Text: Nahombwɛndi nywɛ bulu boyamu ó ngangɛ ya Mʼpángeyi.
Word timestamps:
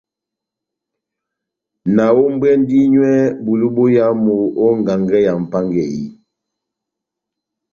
Nahombwɛndi 1.95 2.77
nywɛ 2.91 3.13
bulu 3.43 3.67
boyamu 3.75 4.35
ó 4.63 4.65
ngangɛ 4.79 5.17
ya 5.25 5.33
Mʼpángeyi. 5.41 6.03